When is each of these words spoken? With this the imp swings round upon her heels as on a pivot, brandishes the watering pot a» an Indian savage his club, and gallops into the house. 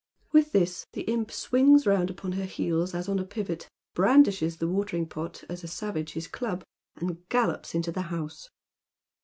With 0.31 0.51
this 0.51 0.87
the 0.93 1.03
imp 1.03 1.31
swings 1.31 1.85
round 1.85 2.09
upon 2.09 2.31
her 2.31 2.45
heels 2.45 2.95
as 2.95 3.07
on 3.07 3.19
a 3.19 3.23
pivot, 3.23 3.67
brandishes 3.93 4.57
the 4.57 4.67
watering 4.67 5.05
pot 5.07 5.43
a» 5.43 5.45
an 5.45 5.55
Indian 5.57 5.67
savage 5.67 6.13
his 6.13 6.27
club, 6.27 6.63
and 6.95 7.29
gallops 7.29 7.75
into 7.75 7.91
the 7.91 8.01
house. 8.09 8.49